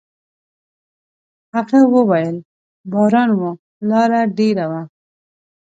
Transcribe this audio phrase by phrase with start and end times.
[1.53, 2.37] هغه وويل:
[2.91, 3.41] «باران و،
[3.89, 4.81] لاره ډېره وه.»